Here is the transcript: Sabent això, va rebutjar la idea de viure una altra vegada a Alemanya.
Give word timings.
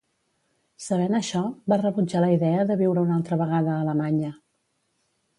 Sabent 0.85 1.17
això, 1.17 1.41
va 1.73 1.77
rebutjar 1.83 2.23
la 2.23 2.29
idea 2.35 2.63
de 2.71 2.77
viure 2.79 3.03
una 3.07 3.15
altra 3.19 3.37
vegada 3.43 3.75
a 3.75 3.83
Alemanya. 3.85 4.31